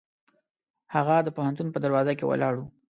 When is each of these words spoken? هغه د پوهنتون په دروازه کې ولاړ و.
هغه 0.95 1.15
د 1.23 1.27
پوهنتون 1.37 1.67
په 1.71 1.79
دروازه 1.85 2.13
کې 2.17 2.25
ولاړ 2.27 2.53
و. 2.57 2.63